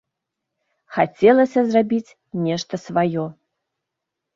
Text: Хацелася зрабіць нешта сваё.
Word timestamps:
Хацелася 0.95 1.59
зрабіць 1.69 2.15
нешта 2.49 2.85
сваё. 2.89 3.33